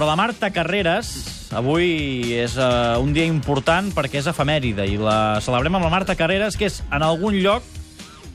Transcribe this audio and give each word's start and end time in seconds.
Però 0.00 0.08
la 0.08 0.16
Marta 0.16 0.48
Carreras 0.48 1.10
avui 1.52 2.30
és 2.32 2.54
uh, 2.56 2.96
un 3.04 3.10
dia 3.12 3.26
important 3.28 3.90
perquè 3.92 4.22
és 4.22 4.28
efemèride 4.30 4.86
i 4.88 4.94
la 4.96 5.42
celebrem 5.44 5.76
amb 5.76 5.84
la 5.84 5.90
Marta 5.92 6.14
Carreras, 6.16 6.56
que 6.56 6.70
és 6.70 6.78
en 6.88 7.04
algun 7.04 7.36
lloc 7.44 7.66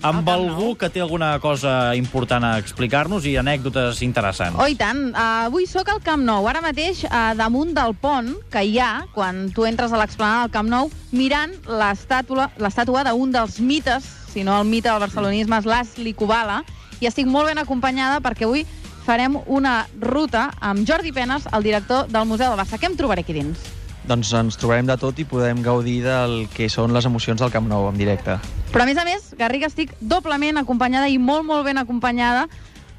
amb 0.06 0.30
algú 0.30 0.76
que 0.78 0.92
té 0.94 1.02
alguna 1.02 1.32
cosa 1.42 1.96
important 1.98 2.46
a 2.46 2.60
explicar-nos 2.62 3.26
i 3.26 3.34
anècdotes 3.42 4.04
interessants. 4.06 4.62
Oh, 4.62 4.70
i 4.70 4.78
tant. 4.78 5.08
Uh, 5.08 5.50
avui 5.50 5.66
sóc 5.66 5.90
al 5.90 6.04
Camp 6.06 6.22
Nou, 6.22 6.46
ara 6.46 6.62
mateix 6.62 7.02
uh, 7.10 7.34
damunt 7.34 7.74
del 7.74 7.98
pont 7.98 8.30
que 8.54 8.62
hi 8.62 8.78
ha, 8.78 9.08
quan 9.18 9.48
tu 9.50 9.66
entres 9.66 9.90
a 9.90 10.04
l'explanada 10.04 10.46
del 10.46 10.54
Camp 10.60 10.70
Nou, 10.70 10.94
mirant 11.18 11.58
l'estàtua 11.66 13.08
d'un 13.10 13.34
dels 13.34 13.58
mites, 13.58 14.06
si 14.36 14.46
no 14.46 14.62
el 14.62 14.70
mite 14.70 14.92
del 14.92 15.02
barcelonisme 15.02 15.64
és 15.66 15.74
l'Asli 15.74 16.14
Kubala, 16.14 16.62
i 17.02 17.10
estic 17.10 17.26
molt 17.26 17.50
ben 17.50 17.58
acompanyada 17.58 18.22
perquè 18.22 18.46
avui 18.46 18.68
farem 19.06 19.38
una 19.46 19.86
ruta 20.02 20.50
amb 20.60 20.86
Jordi 20.88 21.14
Penes, 21.14 21.46
el 21.54 21.64
director 21.64 22.10
del 22.10 22.26
Museu 22.26 22.50
del 22.50 22.60
Barça. 22.60 22.80
Què 22.82 22.90
em 22.90 22.98
trobaré 22.98 23.22
aquí 23.22 23.36
dins? 23.38 23.62
Doncs 24.06 24.32
ens 24.38 24.58
trobarem 24.62 24.86
de 24.86 24.98
tot 25.02 25.18
i 25.22 25.26
podem 25.26 25.62
gaudir 25.66 26.00
del 26.06 26.46
que 26.54 26.68
són 26.70 26.94
les 26.94 27.06
emocions 27.10 27.42
del 27.42 27.54
Camp 27.54 27.70
Nou 27.70 27.88
en 27.90 27.98
directe. 27.98 28.38
Però, 28.74 28.84
a 28.84 28.90
més 28.90 29.00
a 29.02 29.06
més, 29.08 29.32
Garriga, 29.38 29.70
estic 29.70 29.96
doblement 30.02 30.62
acompanyada 30.62 31.10
i 31.10 31.18
molt, 31.18 31.46
molt 31.48 31.66
ben 31.66 31.82
acompanyada 31.82 32.46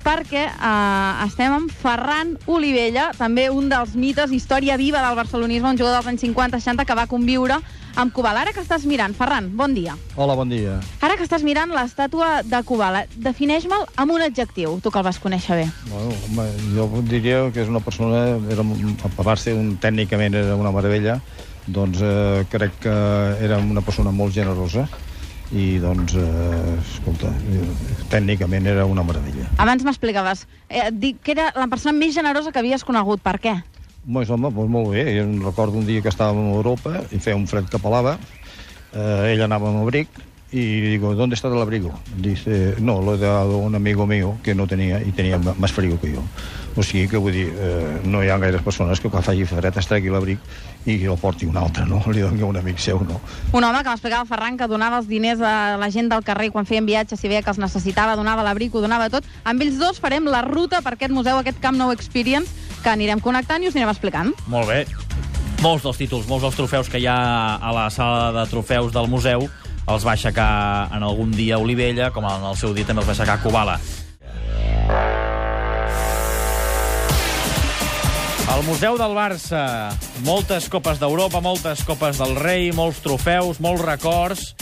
perquè 0.06 0.44
eh, 0.46 1.24
estem 1.26 1.54
amb 1.56 1.72
Ferran 1.72 2.36
Olivella, 2.46 3.10
també 3.18 3.48
un 3.50 3.66
dels 3.72 3.96
mites, 3.98 4.30
història 4.30 4.76
viva 4.78 5.02
del 5.02 5.18
barcelonisme, 5.18 5.72
un 5.72 5.80
jugador 5.80 5.98
dels 5.98 6.12
anys 6.12 6.22
50-60 6.28 6.86
que 6.86 6.96
va 6.96 7.08
conviure 7.10 7.58
amb 7.96 8.12
Kubala. 8.14 8.44
Ara 8.44 8.52
que 8.54 8.62
estàs 8.62 8.84
mirant, 8.86 9.16
Ferran, 9.16 9.48
bon 9.56 9.74
dia. 9.74 9.96
Hola, 10.14 10.36
bon 10.38 10.52
dia. 10.52 10.76
Ara 11.02 11.16
que 11.16 11.24
estàs 11.26 11.42
mirant 11.46 11.72
l'estàtua 11.74 12.44
de 12.46 12.60
Kubala, 12.68 13.06
defineix-me'l 13.16 13.88
amb 13.96 14.14
un 14.14 14.22
adjectiu, 14.28 14.76
tu 14.84 14.92
que 14.92 15.00
el 15.00 15.08
vas 15.08 15.18
conèixer 15.22 15.58
bé. 15.62 15.66
Bueno, 15.88 16.14
home, 16.28 16.46
jo 16.76 16.86
diria 17.08 17.46
que 17.50 17.64
és 17.64 17.72
una 17.72 17.82
persona, 17.82 18.38
era, 18.52 18.62
a 18.62 19.12
part 19.16 19.42
de 19.48 19.56
un 19.56 19.74
tècnicament 19.82 20.38
era 20.38 20.60
una 20.60 20.74
meravella, 20.76 21.18
doncs 21.66 21.98
eh, 22.04 22.46
crec 22.52 22.78
que 22.84 22.96
era 23.42 23.58
una 23.58 23.82
persona 23.82 24.12
molt 24.14 24.36
generosa 24.36 24.86
i 25.52 25.78
doncs, 25.78 26.16
eh, 26.18 26.76
escolta, 26.80 27.30
eh, 27.30 27.66
tècnicament 28.10 28.66
era 28.66 28.86
una 28.86 29.04
meravella. 29.06 29.46
Abans 29.62 29.84
m'explicaves, 29.86 30.46
eh, 30.68 30.90
dic 30.92 31.22
que 31.22 31.36
era 31.36 31.52
la 31.54 31.68
persona 31.68 31.94
més 31.96 32.14
generosa 32.14 32.52
que 32.52 32.58
havies 32.58 32.84
conegut. 32.84 33.22
Per 33.22 33.38
què? 33.38 33.56
Pues, 34.06 34.30
home, 34.30 34.50
pues 34.54 34.68
molt 34.70 34.90
bé. 34.90 35.04
Jo 35.18 35.26
recordo 35.44 35.78
un 35.78 35.86
dia 35.86 36.02
que 36.02 36.10
estàvem 36.10 36.50
a 36.50 36.56
Europa 36.56 37.02
i 37.10 37.18
feia 37.18 37.36
un 37.36 37.46
fred 37.46 37.68
que 37.70 37.78
pelava. 37.78 38.18
Eh, 38.92 39.32
ell 39.32 39.42
anava 39.42 39.68
amb 39.68 39.82
abric 39.82 40.08
y 40.56 40.80
digo, 40.80 41.14
¿dónde 41.14 41.34
está 41.34 41.48
el 41.48 41.60
abrigo? 41.60 41.92
Dice, 42.16 42.76
no, 42.80 43.02
lo 43.02 43.16
he 43.16 43.18
dado 43.18 43.56
a 43.56 43.58
un 43.58 43.74
amigo 43.74 44.06
mío 44.06 44.38
que 44.42 44.54
no 44.54 44.66
tenía 44.66 45.02
y 45.02 45.12
tenía 45.12 45.36
más 45.36 45.70
frío 45.70 46.00
que 46.00 46.12
yo. 46.12 46.22
O 46.76 46.82
sigui 46.82 47.08
que 47.08 47.16
vull 47.20 47.32
dir, 47.32 47.50
eh, 47.52 48.00
no 48.04 48.22
hi 48.24 48.30
ha 48.32 48.38
gaires 48.40 48.62
persones 48.64 49.00
que 49.00 49.10
quan 49.12 49.24
faci 49.24 49.44
fred 49.48 49.76
es 49.76 49.88
tregui 49.88 50.08
l'abric 50.12 50.40
i 50.88 50.96
el 51.04 51.16
porti 51.20 51.44
un 51.48 51.56
altre, 51.60 51.84
no? 51.88 52.02
Li 52.08 52.24
doni 52.24 52.40
a 52.40 52.48
un 52.48 52.56
amic 52.56 52.80
seu, 52.80 53.00
no? 53.04 53.20
Un 53.52 53.64
home 53.64 53.82
que 53.82 53.92
m'explicava 53.92 54.24
el 54.24 54.28
Ferran 54.28 54.56
que 54.56 54.68
donava 54.68 55.00
els 55.00 55.08
diners 55.08 55.40
a 55.44 55.76
la 55.80 55.90
gent 55.92 56.08
del 56.12 56.24
carrer 56.24 56.48
quan 56.52 56.68
feien 56.68 56.88
viatges, 56.88 57.20
si 57.20 57.28
veia 57.28 57.42
que 57.44 57.52
els 57.52 57.60
necessitava, 57.60 58.16
donava 58.16 58.44
l'abric, 58.44 58.72
ho 58.72 58.84
donava 58.84 59.10
tot. 59.12 59.28
Amb 59.44 59.60
ells 59.60 59.76
dos 59.80 60.00
farem 60.00 60.24
la 60.32 60.40
ruta 60.44 60.80
per 60.80 60.94
aquest 60.96 61.12
museu, 61.12 61.36
aquest 61.36 61.60
Camp 61.60 61.76
Nou 61.76 61.92
Experience, 61.92 62.52
que 62.80 62.92
anirem 62.92 63.20
connectant 63.20 63.60
i 63.60 63.68
us 63.68 63.76
anirem 63.76 63.92
explicant. 63.92 64.32
Molt 64.48 64.68
bé. 64.72 64.84
Molts 65.64 65.84
dels 65.84 65.96
títols, 65.96 66.28
molts 66.28 66.44
dels 66.44 66.56
trofeus 66.56 66.92
que 66.92 67.00
hi 67.00 67.08
ha 67.08 67.20
a 67.56 67.72
la 67.72 67.88
sala 67.88 68.32
de 68.36 68.48
trofeus 68.52 68.92
del 68.92 69.08
museu 69.08 69.48
els 69.86 70.04
va 70.06 70.12
aixecar 70.16 70.90
en 70.94 71.04
algun 71.06 71.30
dia 71.30 71.58
Olivella, 71.62 72.10
com 72.14 72.26
en 72.26 72.44
el 72.50 72.56
seu 72.58 72.74
dia 72.74 72.86
també 72.88 73.04
els 73.04 73.08
va 73.10 73.14
aixecar 73.14 73.38
Kubala. 73.42 73.78
El 78.56 78.62
Museu 78.64 78.96
del 78.96 79.12
Barça, 79.12 79.92
moltes 80.24 80.68
copes 80.72 80.98
d'Europa, 81.02 81.42
moltes 81.44 81.82
copes 81.84 82.18
del 82.22 82.36
rei, 82.38 82.70
molts 82.72 83.02
trofeus, 83.04 83.58
molts 83.60 83.82
records. 83.84 84.54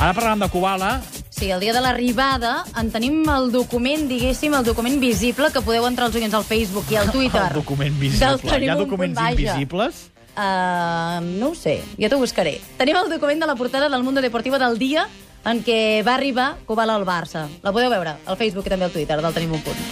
Ara 0.00 0.12
parlàvem 0.16 0.42
de 0.46 0.50
Kubala, 0.52 0.96
Sí, 1.36 1.50
el 1.52 1.60
dia 1.60 1.74
de 1.76 1.82
l'arribada 1.84 2.62
en 2.80 2.88
tenim 2.88 3.18
el 3.28 3.50
document, 3.52 4.06
diguéssim, 4.08 4.54
el 4.56 4.64
document 4.64 4.94
visible 5.02 5.50
que 5.52 5.60
podeu 5.60 5.84
entrar 5.84 6.06
els 6.08 6.16
oients 6.16 6.32
al 6.32 6.46
Facebook 6.48 6.88
i 6.88 6.96
al 6.96 7.10
Twitter. 7.16 7.42
el 7.50 7.58
document 7.58 7.98
visible. 8.00 8.56
Hi 8.64 8.70
ha 8.72 8.76
documents 8.78 9.20
invisibles? 9.20 10.06
Uh, 10.36 11.22
no 11.40 11.50
ho 11.50 11.54
sé, 11.56 11.78
ja 11.96 12.10
t'ho 12.12 12.20
buscaré. 12.20 12.58
Tenim 12.76 12.98
el 13.00 13.08
document 13.08 13.40
de 13.40 13.48
la 13.48 13.56
portada 13.56 13.88
del 13.88 14.02
Mundo 14.04 14.20
Deportivo 14.20 14.58
del 14.60 14.76
dia 14.78 15.06
en 15.46 15.62
què 15.64 16.02
va 16.04 16.16
arribar 16.18 16.56
Kubala 16.66 16.96
al 16.98 17.06
Barça. 17.08 17.46
La 17.62 17.72
podeu 17.72 17.88
veure 17.92 18.18
al 18.26 18.36
Facebook 18.36 18.66
i 18.66 18.74
també 18.74 18.88
al 18.88 18.92
Twitter 18.92 19.16
del 19.22 19.32
Tenim 19.32 19.56
un 19.56 19.64
punt. 19.64 19.86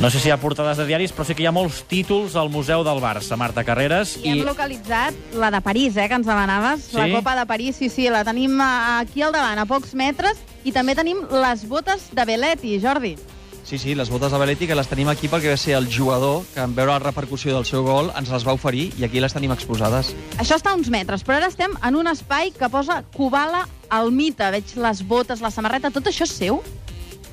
No 0.00 0.10
sé 0.10 0.18
si 0.18 0.26
hi 0.26 0.32
ha 0.34 0.40
portades 0.42 0.80
de 0.80 0.86
diaris, 0.88 1.12
però 1.14 1.22
sí 1.22 1.36
que 1.38 1.44
hi 1.44 1.46
ha 1.46 1.52
molts 1.54 1.84
títols 1.86 2.34
al 2.34 2.50
Museu 2.50 2.82
del 2.82 2.98
Barça, 2.98 3.38
Marta 3.38 3.62
Carreras. 3.64 4.16
I 4.24 4.32
hem 4.32 4.42
localitzat 4.42 5.36
la 5.38 5.52
de 5.54 5.60
París, 5.62 5.94
eh, 5.96 6.08
que 6.10 6.18
ens 6.18 6.26
demanaves. 6.26 6.88
Sí? 6.90 6.98
La 6.98 7.06
Copa 7.12 7.36
de 7.38 7.46
París, 7.46 7.76
sí, 7.78 7.88
sí, 7.88 8.08
la 8.10 8.24
tenim 8.26 8.58
eh, 8.58 8.66
aquí 8.98 9.22
al 9.22 9.32
davant, 9.32 9.62
a 9.62 9.68
pocs 9.70 9.94
metres. 9.94 10.42
I 10.66 10.74
també 10.74 10.96
tenim 10.98 11.22
les 11.30 11.62
botes 11.70 12.10
de 12.10 12.26
Belletti, 12.26 12.74
Jordi. 12.82 13.14
Sí, 13.64 13.78
sí, 13.78 13.94
les 13.94 14.10
botes 14.12 14.30
de 14.30 14.38
Belletti, 14.38 14.66
que 14.68 14.76
les 14.76 14.88
tenim 14.90 15.08
aquí 15.08 15.30
perquè 15.32 15.48
va 15.54 15.56
ser 15.56 15.78
el 15.78 15.86
jugador 15.88 16.42
que, 16.52 16.60
en 16.60 16.74
veure 16.76 16.92
la 16.92 17.00
repercussió 17.00 17.54
del 17.54 17.64
seu 17.64 17.80
gol, 17.86 18.10
ens 18.12 18.28
les 18.28 18.44
va 18.44 18.52
oferir 18.52 18.90
i 19.00 19.06
aquí 19.06 19.22
les 19.24 19.32
tenim 19.32 19.54
exposades. 19.56 20.12
Això 20.36 20.58
està 20.60 20.74
a 20.74 20.76
uns 20.76 20.92
metres, 20.92 21.24
però 21.24 21.38
ara 21.38 21.48
estem 21.48 21.72
en 21.80 21.96
un 21.96 22.10
espai 22.12 22.52
que 22.52 22.68
posa 22.68 23.00
Kubala 23.16 23.64
al 23.88 24.12
mite. 24.12 24.50
Veig 24.52 24.76
les 24.76 25.00
botes, 25.08 25.40
la 25.40 25.50
samarreta, 25.50 25.88
tot 25.94 26.12
això 26.12 26.28
és 26.28 26.36
seu? 26.36 26.60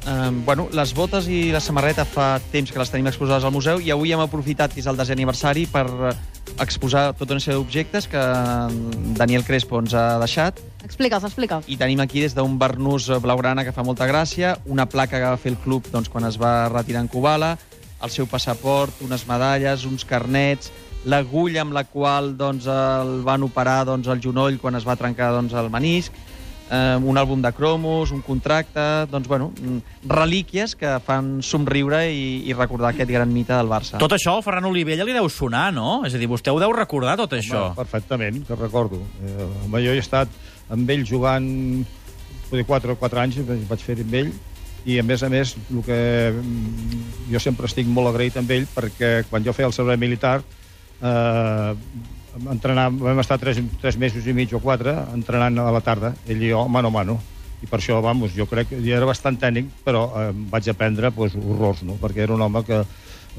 Eh, 0.07 0.31
bueno, 0.47 0.69
les 0.71 0.95
botes 0.95 1.27
i 1.27 1.51
la 1.51 1.59
samarreta 1.59 2.07
fa 2.07 2.37
temps 2.55 2.71
que 2.71 2.79
les 2.79 2.89
tenim 2.89 3.11
exposades 3.11 3.43
al 3.43 3.51
museu 3.53 3.83
i 3.83 3.91
avui 3.91 4.15
hem 4.15 4.23
aprofitat 4.23 4.71
que 4.73 4.79
és 4.79 4.87
el 4.87 4.97
desè 4.97 5.13
aniversari 5.13 5.67
per 5.69 5.85
exposar 6.63 7.11
tota 7.19 7.35
una 7.35 7.43
sèrie 7.43 7.59
d'objectes 7.59 8.07
que 8.09 8.23
Daniel 9.19 9.43
Crespo 9.45 9.83
ens 9.83 9.93
ha 9.93 10.15
deixat 10.23 10.63
Explica'ls, 10.85 11.25
explica'ls. 11.27 11.67
i 11.67 11.77
tenim 11.77 11.99
aquí 12.01 12.21
des 12.21 12.35
d'un 12.35 12.57
barnús 12.59 13.09
blaugrana 13.21 13.63
que 13.63 13.73
fa 13.75 13.83
molta 13.83 14.07
gràcia, 14.09 14.57
una 14.65 14.87
placa 14.89 15.19
que 15.19 15.27
va 15.27 15.37
fer 15.37 15.53
el 15.53 15.59
club 15.61 15.87
doncs, 15.91 16.09
quan 16.09 16.25
es 16.25 16.39
va 16.41 16.69
retirar 16.69 17.01
en 17.01 17.07
Kubala, 17.07 17.57
el 18.01 18.09
seu 18.09 18.27
passaport, 18.27 19.01
unes 19.05 19.27
medalles, 19.29 19.85
uns 19.85 20.05
carnets, 20.05 20.71
l'agulla 21.05 21.61
amb 21.61 21.73
la 21.73 21.85
qual 21.85 22.35
doncs, 22.37 22.67
el 22.69 23.21
van 23.25 23.43
operar 23.43 23.85
doncs, 23.85 24.09
el 24.09 24.21
genoll 24.21 24.59
quan 24.61 24.75
es 24.77 24.87
va 24.87 24.97
trencar 24.97 25.31
doncs, 25.33 25.53
el 25.53 25.69
menisc, 25.73 26.13
eh, 26.71 26.97
un 26.97 27.17
àlbum 27.17 27.41
de 27.41 27.51
cromos, 27.53 28.11
un 28.11 28.21
contracte, 28.21 29.05
doncs, 29.11 29.27
bueno, 29.27 29.51
mm, 29.59 30.07
relíquies 30.09 30.75
que 30.75 30.93
fan 31.05 31.41
somriure 31.43 32.03
i, 32.11 32.47
i 32.47 32.53
recordar 32.53 32.93
aquest 32.93 33.09
gran 33.11 33.33
mite 33.33 33.53
del 33.53 33.69
Barça. 33.69 33.99
Tot 34.01 34.15
això 34.17 34.37
al 34.37 34.45
Ferran 34.45 34.69
Olivella 34.69 35.05
li 35.07 35.15
deu 35.17 35.29
sonar, 35.29 35.69
no? 35.73 36.01
És 36.07 36.15
a 36.15 36.21
dir, 36.21 36.29
vostè 36.31 36.53
ho 36.53 36.61
deu 36.61 36.73
recordar, 36.73 37.17
tot 37.19 37.33
això. 37.37 37.67
Home, 37.71 37.79
perfectament, 37.81 38.41
que 38.47 38.55
recordo. 38.55 39.01
Eh, 39.21 39.49
home, 39.65 39.83
jo 39.83 39.93
he 39.93 40.01
estat 40.01 40.29
amb 40.71 40.93
ell 40.93 41.03
jugant 41.07 41.49
poder 42.49 42.65
4 42.67 42.95
o 42.95 42.99
4 42.99 43.21
anys, 43.23 43.41
vaig 43.69 43.83
fer 43.83 43.97
amb 44.01 44.15
ell, 44.21 44.31
i 44.85 44.97
a 44.99 45.03
més 45.05 45.21
a 45.23 45.29
més, 45.29 45.53
el 45.69 45.83
que 45.85 45.99
mm, 46.33 47.03
jo 47.31 47.41
sempre 47.43 47.69
estic 47.69 47.87
molt 47.87 48.11
agraït 48.11 48.39
amb 48.41 48.49
ell 48.51 48.65
perquè 48.73 49.11
quan 49.29 49.45
jo 49.45 49.53
feia 49.53 49.69
el 49.69 49.75
servei 49.75 49.99
militar 50.01 50.39
eh, 50.41 51.73
entrenar, 52.49 52.87
vam 52.95 53.21
estar 53.21 53.37
3, 53.41 53.61
3 53.83 53.99
mesos 54.01 54.25
i 54.25 54.33
mig 54.33 54.53
o 54.57 54.63
4 54.63 54.95
entrenant 55.13 55.61
a 55.61 55.69
la 55.75 55.83
tarda, 55.85 56.15
ell 56.25 56.41
i 56.41 56.49
jo, 56.49 56.65
mano 56.67 56.89
a 56.89 56.97
mano 56.97 57.19
i 57.61 57.69
per 57.69 57.77
això, 57.77 57.99
vamos, 58.01 58.33
jo 58.33 58.47
crec 58.49 58.71
que 58.71 58.81
ja 58.81 58.97
era 58.97 59.05
bastant 59.05 59.37
tècnic, 59.37 59.67
però 59.85 60.07
eh, 60.17 60.29
vaig 60.49 60.71
aprendre 60.71 61.11
pues, 61.13 61.35
horrors, 61.37 61.83
no? 61.85 61.99
perquè 62.01 62.25
era 62.25 62.33
un 62.33 62.41
home 62.41 62.63
que, 62.65 62.81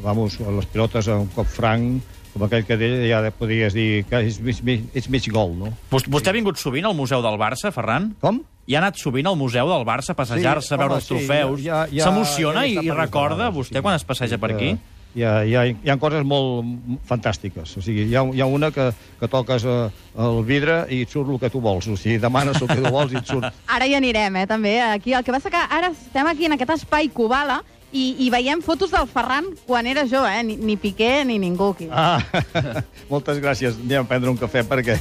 vamos, 0.04 0.38
les 0.38 0.69
pilotes 0.70 1.10
un 1.10 1.26
cop 1.34 1.49
franc, 1.50 2.20
com 2.32 2.44
aquell 2.47 2.65
que 2.65 2.76
deia, 2.81 3.20
ja 3.22 3.31
podies 3.37 3.75
dir 3.76 4.04
que 4.09 4.22
és 4.26 4.41
mig, 4.41 4.84
és 4.94 5.09
mig 5.12 5.26
gol, 5.32 5.53
no? 5.59 5.72
Vos- 5.91 6.06
Vostè 6.09 6.31
ha 6.31 6.37
vingut 6.37 6.56
sovint 6.56 6.87
al 6.88 6.94
Museu 6.97 7.20
del 7.22 7.37
Barça, 7.41 7.70
Ferran? 7.72 8.15
Com? 8.20 8.41
I 8.66 8.76
ha 8.76 8.78
anat 8.78 8.97
sovint 8.97 9.26
al 9.26 9.37
Museu 9.37 9.69
del 9.69 9.84
Barça 9.84 10.10
a 10.15 10.15
passejar-se, 10.15 10.69
Sí, 10.69 10.75
a 10.75 10.78
veure 10.78 10.94
home, 10.94 11.00
els 11.03 11.04
sí, 11.09 11.15
trofeus. 11.15 11.60
ja- 11.62 11.87
ja- 11.91 12.04
S'emociona 12.04 12.60
ja 12.62 12.66
i, 12.82 12.87
i 12.87 12.91
recorda 12.91 13.50
vostè 13.50 13.76
sí. 13.78 13.82
quan 13.82 13.94
es 13.97 14.04
passeja 14.04 14.38
per 14.38 14.53
aquí? 14.54 14.76
Hi 15.15 15.22
ha, 15.28 15.44
hi, 15.44 15.54
ha, 15.54 15.66
hi 15.66 15.91
ha 15.93 15.98
coses 16.00 16.25
molt 16.25 16.65
fantàstiques. 17.04 17.75
O 17.76 17.82
sigui, 17.84 18.06
hi 18.09 18.15
ha, 18.16 18.22
hi 18.32 18.40
ha 18.40 18.46
una 18.49 18.70
que, 18.73 18.87
que 19.20 19.29
toques 19.29 19.64
eh, 19.69 19.90
el 20.17 20.38
vidre 20.49 20.87
i 20.88 21.02
et 21.05 21.11
surt 21.12 21.29
el 21.29 21.38
que 21.43 21.50
tu 21.52 21.61
vols. 21.61 21.84
O 21.93 21.99
sigui, 22.00 22.17
demanes 22.23 22.56
el 22.62 22.69
que 22.70 22.79
tu 22.81 22.88
vols 22.88 23.12
i 23.12 23.19
et 23.20 23.26
surt... 23.29 23.44
Ara 23.75 23.84
hi 23.87 23.93
anirem, 23.99 24.37
eh, 24.40 24.46
també. 24.49 24.79
Aquí, 24.81 25.12
el 25.12 25.23
que 25.26 25.34
passa 25.34 25.50
que 25.52 25.61
ara 25.69 25.90
estem 25.93 26.26
aquí 26.31 26.46
en 26.49 26.56
aquest 26.56 26.70
espai 26.79 27.11
Kubala 27.12 27.61
i, 27.93 28.05
i 28.25 28.31
veiem 28.33 28.62
fotos 28.65 28.91
del 28.93 29.06
Ferran 29.11 29.50
quan 29.67 29.87
era 29.87 30.06
jove, 30.09 30.31
eh? 30.33 30.43
Ni, 30.47 30.56
ni 30.56 30.77
Piqué 30.81 31.25
ni 31.29 31.39
ningú 31.39 31.71
aquí. 31.75 31.89
Ah, 31.93 32.19
moltes 33.12 33.39
gràcies. 33.43 33.77
Anem 33.85 34.03
a 34.06 34.09
prendre 34.09 34.33
un 34.33 34.39
cafè 34.41 34.65
perquè... 34.69 34.97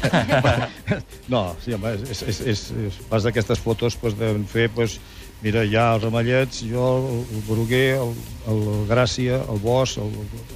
no, 1.34 1.56
sí, 1.64 1.74
home, 1.76 1.96
és, 2.04 2.22
és, 2.28 2.42
és, 2.54 2.64
és, 2.88 3.02
pas 3.10 3.24
d'aquestes 3.24 3.60
fotos 3.64 3.96
pues, 4.00 4.18
devem 4.20 4.44
fer, 4.50 4.68
pues, 4.76 4.98
mira, 5.42 5.64
hi 5.66 5.76
ha 5.80 5.94
els 5.96 6.04
Ramallets, 6.04 6.64
jo, 6.70 6.88
el, 7.00 7.22
el 7.38 7.46
Boruguer, 7.48 7.86
el, 8.02 8.12
el 8.52 8.62
Gràcia, 8.92 9.40
el 9.50 9.62
Bosch, 9.64 9.98
el, 10.02 10.12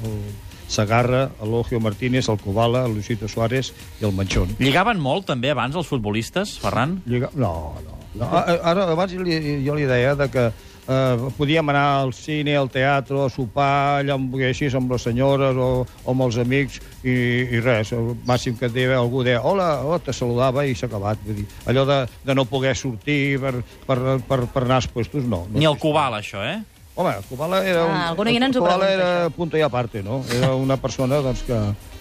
el 0.06 0.20
Sagarra, 0.68 1.28
l'Ogio 1.46 1.80
Martínez, 1.80 2.28
el 2.30 2.40
Cobala, 2.42 2.86
el 2.90 2.96
Luisito 2.98 3.28
Suárez 3.30 3.72
i 4.02 4.06
el 4.08 4.14
Manchón. 4.18 4.56
Lligaven 4.60 4.98
molt, 5.00 5.28
també, 5.30 5.52
abans, 5.54 5.76
els 5.78 5.88
futbolistes, 5.90 6.56
Ferran? 6.62 7.00
Lliga... 7.06 7.30
No, 7.38 7.76
no. 7.86 8.00
no. 8.18 8.30
A- 8.32 8.58
Ara, 8.72 8.88
abans 8.96 9.14
jo 9.14 9.22
li, 9.26 9.38
jo 9.66 9.76
li 9.78 9.86
deia 9.86 10.16
de 10.18 10.26
que 10.34 10.48
eh, 10.88 11.30
podíem 11.38 11.70
anar 11.70 11.86
al 12.02 12.14
cine, 12.14 12.56
al 12.58 12.70
teatre, 12.70 13.18
a 13.26 13.30
sopar, 13.30 14.02
allà 14.02 14.18
amb, 14.20 14.36
així, 14.48 14.70
amb 14.76 14.92
les 14.92 15.08
senyores 15.08 15.58
o, 15.58 15.70
o 15.86 16.14
amb 16.14 16.28
els 16.28 16.38
amics, 16.42 16.80
i, 17.04 17.16
i 17.58 17.64
res, 17.64 17.94
el 17.96 18.14
màxim 18.28 18.58
que 18.60 18.70
et 18.70 18.76
deia, 18.76 19.00
algú 19.00 19.24
deia, 19.26 19.42
hola, 19.44 19.70
oh, 19.86 20.00
te 20.00 20.14
saludava 20.14 20.66
i 20.66 20.76
s'ha 20.76 20.90
acabat. 20.90 21.22
Vull 21.26 21.42
dir, 21.42 21.50
allò 21.72 21.86
de, 21.90 22.00
de 22.26 22.38
no 22.38 22.48
poder 22.50 22.76
sortir 22.78 23.40
per, 23.42 23.58
per, 23.88 24.00
per, 24.28 24.40
per 24.54 24.64
anar 24.64 24.82
als 24.82 24.90
puestos, 24.92 25.26
no. 25.26 25.46
no 25.50 25.60
Ni 25.60 25.68
el 25.70 25.78
Cubal, 25.82 26.20
això, 26.22 26.44
eh? 26.46 26.62
Home, 26.96 27.12
Kubala 27.28 27.60
era... 27.68 27.82
Ah, 27.84 27.88
un, 27.88 28.02
algun 28.14 28.30
oient 28.32 28.46
ens 28.48 28.56
ho 28.56 28.62
pregunta, 28.64 28.88
era 28.88 29.08
això. 29.26 29.32
punto 29.36 29.60
i 29.60 29.64
aparte, 29.66 30.02
no? 30.04 30.22
Era 30.32 30.54
una 30.56 30.78
persona 30.80 31.20
doncs, 31.24 31.42
que, 31.44 31.58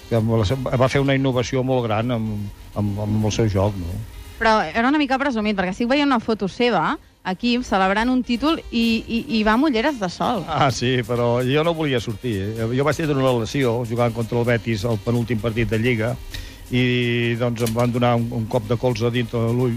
que 0.07 0.21
va 0.23 0.89
fer 0.89 1.03
una 1.03 1.17
innovació 1.19 1.65
molt 1.67 1.83
gran 1.89 2.15
amb, 2.15 2.45
amb, 2.79 3.01
amb 3.03 3.27
el 3.27 3.35
seu 3.35 3.51
joc, 3.51 3.75
no? 3.81 3.97
Però 4.39 4.61
era 4.63 4.87
una 4.87 5.01
mica 5.03 5.19
presumit, 5.19 5.57
perquè 5.59 5.75
estic 5.75 5.91
veient 5.91 6.07
una 6.07 6.21
foto 6.23 6.47
seva 6.51 6.93
aquí 7.25 7.57
celebrant 7.65 8.11
un 8.13 8.23
títol 8.23 8.59
i, 8.71 8.85
i, 9.09 9.19
i 9.39 9.43
va 9.47 9.55
amb 9.57 9.65
ulleres 9.71 9.97
de 10.01 10.09
sol. 10.13 10.45
Ah, 10.47 10.71
sí, 10.71 10.99
però 11.09 11.39
jo 11.45 11.65
no 11.65 11.73
volia 11.75 12.01
sortir. 12.01 12.35
eh? 12.53 12.69
Jo 12.77 12.85
vaig 12.85 12.97
tenir 13.01 13.17
una 13.17 13.33
lesió 13.41 13.79
jugant 13.89 14.13
contra 14.15 14.39
el 14.39 14.45
Betis 14.49 14.85
al 14.85 15.01
penúltim 15.01 15.41
partit 15.41 15.71
de 15.73 15.79
Lliga 15.81 16.15
i 16.71 17.35
doncs 17.41 17.65
em 17.67 17.75
van 17.77 17.93
donar 17.93 18.15
un, 18.17 18.29
un 18.33 18.47
cop 18.51 18.69
de 18.69 18.77
colze 18.81 19.11
dintre 19.13 19.41
de 19.41 19.53
l'ull 19.57 19.75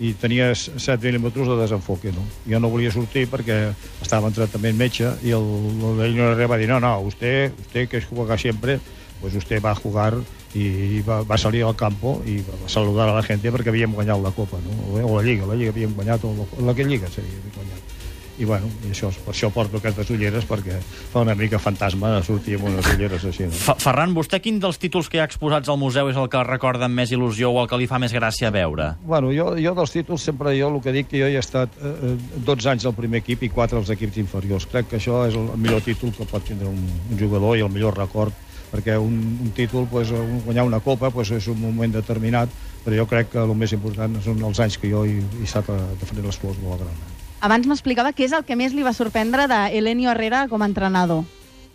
i 0.00 0.14
tenia 0.16 0.50
7 0.56 0.96
mil·límetres 1.04 1.48
de 1.48 1.56
desenfoque, 1.60 2.12
no? 2.16 2.24
Jo 2.48 2.60
no 2.60 2.70
volia 2.72 2.92
sortir 2.92 3.26
perquè 3.28 3.58
estava 4.00 4.30
en 4.30 4.36
tractament 4.36 4.78
metge 4.78 5.12
i 5.26 5.34
el, 5.36 5.44
el 5.76 6.00
veïno 6.00 6.32
va 6.48 6.58
dir, 6.60 6.70
no, 6.70 6.80
no, 6.80 6.94
usted, 7.04 7.52
usted 7.60 7.88
que 7.88 8.00
es 8.00 8.08
juega 8.08 8.38
siempre, 8.40 8.78
pues 9.20 9.36
usted 9.36 9.60
va 9.60 9.74
jugar 9.76 10.14
i 10.56 11.02
va, 11.06 11.20
va 11.22 11.38
salir 11.38 11.62
al 11.62 11.76
campo 11.78 12.16
i 12.26 12.40
va 12.42 12.56
saludar 12.66 13.10
a 13.10 13.14
la 13.14 13.22
gent 13.22 13.44
perquè 13.44 13.70
havíem 13.70 13.92
guanyat 13.94 14.24
la 14.24 14.32
Copa, 14.34 14.58
no? 14.64 14.96
o 15.04 15.16
la 15.18 15.22
Lliga, 15.22 15.46
la 15.46 15.54
Lliga 15.54 15.76
havíem 15.76 15.94
guanyat, 15.94 16.24
o 16.24 16.32
la, 16.34 16.48
la 16.66 16.74
que 16.74 16.88
Lliga 16.88 17.12
seria 17.12 17.44
guanyat. 17.54 17.99
I 18.40 18.46
bueno, 18.48 18.70
i 18.88 18.94
això, 18.94 19.10
per 19.24 19.34
això 19.34 19.50
porto 19.52 19.76
aquestes 19.76 20.08
ulleres, 20.14 20.46
perquè 20.48 20.78
fa 21.12 21.20
una 21.20 21.34
mica 21.36 21.58
fantasma 21.60 22.14
sortir 22.24 22.56
amb 22.56 22.70
unes 22.70 22.86
ulleres 22.94 23.26
així. 23.28 23.48
No? 23.50 23.58
Fa 23.66 23.74
Ferran, 23.80 24.14
vostè 24.16 24.40
quin 24.40 24.60
dels 24.62 24.80
títols 24.80 25.10
que 25.12 25.18
hi 25.18 25.20
ha 25.20 25.26
exposats 25.28 25.68
al 25.68 25.76
museu 25.80 26.08
és 26.08 26.16
el 26.16 26.30
que 26.32 26.40
recorda 26.48 26.88
amb 26.88 26.96
més 26.96 27.12
il·lusió 27.12 27.52
o 27.52 27.60
el 27.60 27.68
que 27.68 27.80
li 27.80 27.88
fa 27.90 28.00
més 28.00 28.14
gràcia 28.16 28.48
a 28.48 28.54
veure? 28.54 28.94
Bueno, 29.04 29.34
jo, 29.36 29.52
jo 29.60 29.74
dels 29.76 29.92
títols 29.92 30.24
sempre 30.30 30.56
jo 30.56 30.72
el 30.72 30.80
que 30.80 30.96
dic 30.96 31.10
que 31.12 31.20
jo 31.20 31.28
hi 31.28 31.36
he 31.36 31.42
estat 31.44 31.76
eh, 31.76 32.14
eh, 32.14 32.42
12 32.48 32.72
anys 32.72 32.88
al 32.88 32.96
primer 32.96 33.20
equip 33.20 33.44
i 33.44 33.52
4 33.52 33.82
als 33.82 33.92
equips 33.92 34.22
inferiors. 34.24 34.68
Crec 34.72 34.88
que 34.88 35.00
això 35.02 35.26
és 35.28 35.36
el 35.36 35.52
millor 35.60 35.84
títol 35.84 36.16
que 36.16 36.24
pot 36.24 36.44
tindre 36.48 36.72
un, 36.72 36.80
un 37.10 37.20
jugador 37.20 37.58
i 37.58 37.66
el 37.66 37.72
millor 37.74 37.98
record 38.00 38.32
perquè 38.70 38.96
un, 39.02 39.16
un 39.42 39.50
títol, 39.52 39.86
pues, 39.90 40.12
un, 40.14 40.40
guanyar 40.46 40.64
una 40.64 40.80
copa 40.80 41.10
pues, 41.10 41.32
és 41.34 41.48
un 41.50 41.58
moment 41.60 41.92
determinat, 41.92 42.52
però 42.84 43.02
jo 43.02 43.06
crec 43.10 43.32
que 43.34 43.42
el 43.42 43.54
més 43.58 43.74
important 43.76 44.20
són 44.24 44.44
els 44.46 44.62
anys 44.62 44.78
que 44.80 44.92
jo 44.92 45.04
he, 45.04 45.18
he 45.40 45.48
estat 45.48 45.68
a 45.74 45.80
defender 46.00 46.28
les 46.28 46.38
flors 46.38 46.60
de 46.60 46.70
la 46.70 46.78
Grana. 46.84 47.19
Abans 47.40 47.66
m'explicava 47.66 48.12
què 48.12 48.26
és 48.28 48.34
el 48.36 48.44
que 48.44 48.56
més 48.58 48.74
li 48.76 48.84
va 48.84 48.92
sorprendre 48.92 49.46
d'Elenio 49.48 50.10
Herrera 50.12 50.44
com 50.50 50.60
a 50.60 50.68
entrenador. 50.68 51.24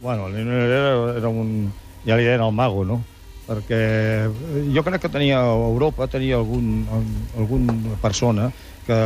Bueno, 0.02 0.28
el 0.28 0.36
Nino 0.38 0.54
era, 1.18 1.30
un... 1.30 1.72
ja 2.06 2.18
li 2.18 2.28
deien 2.28 2.44
el 2.46 2.54
mago, 2.54 2.86
no? 2.86 3.02
Perquè 3.46 3.80
jo 4.74 4.84
crec 4.86 5.02
que 5.06 5.10
tenia 5.14 5.40
a 5.42 5.54
Europa 5.54 6.08
tenia 6.10 6.38
algun, 6.38 6.86
alguna 7.38 7.98
persona 8.02 8.52
que 8.86 8.98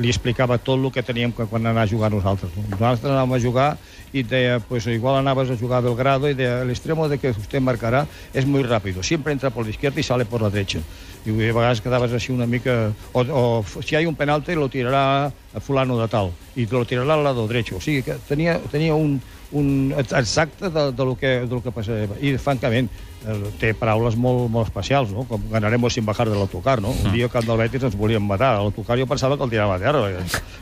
li 0.00 0.08
explicava 0.08 0.56
tot 0.56 0.80
el 0.80 0.88
que 0.92 1.04
teníem 1.04 1.32
que 1.36 1.44
quan 1.48 1.66
anar 1.68 1.84
a 1.84 1.90
jugar 1.90 2.10
nosaltres. 2.12 2.52
No? 2.56 2.64
Nosaltres 2.72 3.12
anàvem 3.12 3.36
a 3.36 3.40
jugar 3.42 3.68
i 4.16 4.22
deia, 4.24 4.60
pues 4.64 4.86
igual 4.88 5.18
anaves 5.20 5.50
a 5.52 5.58
jugar 5.60 5.82
a 5.82 5.86
Belgrado 5.88 6.30
y 6.30 6.34
de, 6.34 6.62
el 6.62 6.70
extremo 6.70 7.08
de 7.08 7.18
que 7.18 7.30
usted 7.30 7.60
marcará 7.60 8.06
es 8.32 8.46
muy 8.46 8.62
rápido. 8.62 9.02
Siempre 9.02 9.32
entra 9.32 9.50
por 9.50 9.66
la 9.66 9.72
y 9.72 10.02
sale 10.02 10.24
por 10.24 10.40
la 10.40 10.48
derecha. 10.48 10.80
I 11.26 11.50
a 11.50 11.54
vegades 11.56 11.82
quedaves 11.82 12.12
així 12.14 12.32
una 12.32 12.46
mica... 12.46 12.92
O, 13.12 13.22
o 13.22 13.82
si 13.82 13.96
hay 13.96 14.06
un 14.06 14.14
penalti 14.14 14.54
lo 14.54 14.68
tirará 14.68 15.26
a 15.26 15.60
fulano 15.60 15.98
de 15.98 16.08
tal 16.08 16.30
y 16.54 16.66
lo 16.66 16.84
tirará 16.84 17.14
al 17.14 17.24
lado 17.24 17.48
derecho. 17.48 17.76
O 17.76 17.80
sigui 17.80 18.02
que 18.02 18.14
tenia, 18.28 18.60
tenia 18.70 18.94
un, 18.94 19.20
un 19.52 19.94
exacte 19.96 20.70
de, 20.70 20.92
de, 20.92 21.04
lo 21.04 21.16
que, 21.16 21.40
de 21.46 21.54
lo 21.54 21.62
que 21.62 21.72
passava. 21.72 22.16
I, 22.20 22.36
francament, 22.38 22.88
eh, 23.26 23.36
té 23.60 23.72
paraules 23.76 24.16
molt, 24.20 24.46
molt 24.52 24.68
especials, 24.68 25.12
no? 25.14 25.24
Com 25.28 25.48
ganaremos 25.52 25.94
sin 25.94 26.06
bajar 26.06 26.28
de 26.28 26.36
l'autocar, 26.36 26.80
no? 26.82 26.92
Un 27.04 27.12
dia 27.12 27.28
que 27.28 27.38
el 27.38 27.46
del 27.46 27.60
Betis 27.60 27.86
ens 27.88 27.96
volien 27.98 28.24
matar. 28.24 28.54
A 28.56 28.64
l'autocar 28.64 28.98
jo 28.98 29.06
pensava 29.06 29.36
que 29.36 29.44
el 29.44 29.52
tirava 29.52 29.76
a 29.76 29.82
terra. 29.82 30.04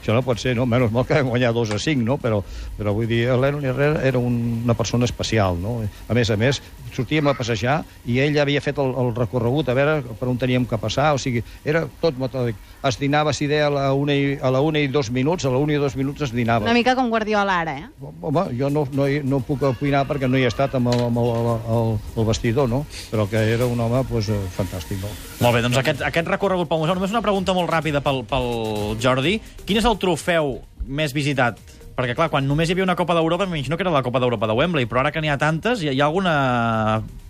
Això 0.01 0.15
no 0.15 0.23
pot 0.27 0.41
ser, 0.41 0.55
no? 0.59 0.67
Menys 0.67 0.93
mal 0.93 1.07
que 1.07 1.19
vam 1.19 1.33
guanyar 1.33 1.53
2 1.55 1.75
a 1.75 1.79
5, 1.79 2.05
no? 2.05 2.19
Però, 2.23 2.43
però 2.79 2.95
vull 2.97 3.09
dir, 3.11 3.25
l'Enon 3.31 3.65
Herrera 3.65 4.03
era 4.05 4.19
un, 4.19 4.63
una 4.65 4.77
persona 4.79 5.09
especial, 5.09 5.59
no? 5.61 5.81
A 6.09 6.17
més 6.17 6.31
a 6.31 6.39
més, 6.41 6.61
sortíem 6.95 7.27
a 7.29 7.35
passejar 7.35 7.83
i 8.07 8.21
ell 8.23 8.39
havia 8.39 8.63
fet 8.65 8.79
el, 8.79 8.95
el 9.01 9.15
recorregut 9.17 9.69
a 9.69 9.79
veure 9.79 10.17
per 10.19 10.31
on 10.31 10.39
teníem 10.55 10.67
que 10.69 10.79
passar, 10.79 11.13
o 11.15 11.19
sigui, 11.19 11.43
era 11.67 11.85
tot 12.01 12.17
metòdic. 12.19 12.57
Es 12.85 12.99
dinava, 13.01 13.33
si 13.33 13.47
deia, 13.49 13.67
a 13.67 13.73
la 13.73 13.85
una 13.97 14.15
i, 14.15 14.37
a 14.41 14.51
la 14.53 14.61
una 14.63 14.79
i 14.79 14.89
dos 14.93 15.11
minuts, 15.11 15.45
a 15.45 15.51
la 15.51 15.59
una 15.59 15.73
i 15.75 15.79
dos 15.81 15.97
minuts 15.97 16.23
es 16.29 16.33
dinava. 16.33 16.65
Una 16.69 16.75
mica 16.77 16.95
com 16.95 17.09
Guardiola 17.11 17.57
ara, 17.65 17.75
eh? 17.79 17.87
Home, 18.23 18.45
jo 18.59 18.71
no, 18.71 18.85
no, 18.93 19.07
hi- 19.09 19.23
no 19.25 19.41
puc 19.41 19.63
opinar 19.67 20.05
perquè 20.07 20.29
no 20.31 20.39
hi 20.39 20.45
he 20.45 20.51
estat 20.51 20.75
amb 20.79 20.93
el, 20.93 21.01
amb 21.09 21.19
el, 21.19 21.31
el, 21.75 21.95
el 22.21 22.29
vestidor, 22.29 22.69
no? 22.71 22.85
Però 23.11 23.27
que 23.31 23.41
era 23.55 23.67
un 23.67 23.81
home 23.81 24.05
pues, 24.09 24.29
eh, 24.29 24.39
fantàstic, 24.57 25.01
no? 25.03 25.11
Molt 25.41 25.57
bé, 25.59 25.63
doncs 25.65 25.81
aquest, 25.81 26.05
aquest 26.07 26.29
recorregut 26.31 26.69
pel 26.71 26.85
museu, 26.85 26.95
només 26.95 27.15
una 27.15 27.25
pregunta 27.25 27.57
molt 27.57 27.71
ràpida 27.73 28.05
pel, 28.05 28.23
pel 28.29 28.51
Jordi. 29.03 29.39
Quin 29.65 29.81
és 29.81 29.89
el 29.89 29.99
trofeu 29.99 30.61
més 30.87 31.15
visitat? 31.17 31.59
Perquè, 31.95 32.17
clar, 32.19 32.27
quan 32.27 32.43
només 32.51 32.67
hi 32.67 32.75
havia 32.75 32.83
una 32.83 32.97
Copa 32.99 33.15
d'Europa, 33.15 33.47
m'imagino 33.47 33.77
que 33.79 33.85
era 33.87 33.93
la 33.95 34.03
Copa 34.03 34.19
d'Europa 34.19 34.49
de 34.51 34.55
Wembley, 34.59 34.87
però 34.91 35.05
ara 35.05 35.13
que 35.15 35.21
n'hi 35.23 35.29
ha 35.31 35.37
tantes, 35.39 35.79
hi 35.85 35.93
ha, 35.93 35.95
hi 35.95 36.01
ha 36.03 36.09
alguna 36.09 36.33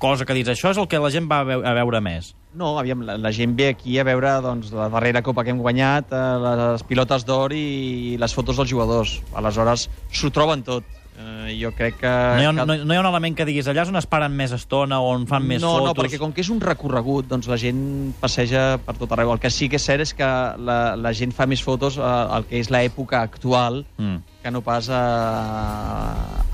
cosa 0.00 0.24
que 0.24 0.32
dius, 0.38 0.48
això 0.54 0.70
és 0.72 0.80
el 0.80 0.88
que 0.88 1.00
la 1.02 1.10
gent 1.12 1.26
va 1.28 1.42
a 1.42 1.44
veu- 1.50 1.64
a 1.68 1.74
veure 1.76 2.00
més? 2.00 2.30
No, 2.56 2.78
aviam, 2.80 3.02
la, 3.04 3.18
la 3.20 3.32
gent 3.34 3.52
ve 3.58 3.68
aquí 3.74 3.98
a 4.00 4.06
veure 4.08 4.32
doncs, 4.40 4.70
la 4.72 4.88
darrera 4.88 5.20
copa 5.26 5.44
que 5.44 5.52
hem 5.52 5.60
guanyat, 5.60 6.14
eh, 6.16 6.56
les 6.62 6.84
pilotes 6.88 7.26
d'or 7.28 7.52
i 7.52 8.16
les 8.16 8.32
fotos 8.32 8.56
dels 8.56 8.70
jugadors. 8.72 9.18
Aleshores, 9.36 9.90
s'ho 10.08 10.32
troben 10.32 10.64
tot. 10.64 10.88
Eh, 11.18 11.33
jo 11.60 11.70
crec 11.76 11.98
que... 12.00 12.08
No 12.08 12.42
hi, 12.42 12.46
ha, 12.46 12.52
que- 12.52 12.66
no, 12.66 12.76
no 12.84 12.94
hi 12.94 12.96
ha 12.96 13.04
un 13.04 13.10
element 13.10 13.36
que 13.36 13.46
diguis 13.48 13.66
allà 13.70 13.82
és 13.84 13.92
on 13.92 13.96
es 14.00 14.06
paren 14.10 14.32
més 14.36 14.52
estona 14.56 15.00
o 15.00 15.10
on 15.14 15.26
fan 15.30 15.44
més 15.46 15.62
no, 15.62 15.72
fotos? 15.78 15.88
No, 15.90 15.94
perquè 16.02 16.18
com 16.22 16.32
que 16.32 16.42
és 16.44 16.50
un 16.52 16.60
recorregut, 16.64 17.28
doncs 17.30 17.48
la 17.50 17.58
gent 17.60 18.12
passeja 18.20 18.78
per 18.84 18.96
tot 18.98 19.12
arreu. 19.12 19.32
El 19.34 19.40
que 19.42 19.50
sí 19.50 19.68
que 19.68 19.76
és 19.80 19.84
cert 19.86 20.04
és 20.06 20.14
que 20.14 20.24
la, 20.58 20.78
la 20.96 21.12
gent 21.16 21.32
fa 21.36 21.46
més 21.50 21.62
fotos 21.64 21.98
al 22.00 22.46
que 22.48 22.58
és 22.62 22.70
l'època 22.72 23.20
actual 23.24 23.84
Mm. 23.98 24.16
que 24.42 24.50
no 24.50 24.60
pas 24.60 24.88
a, 24.92 25.00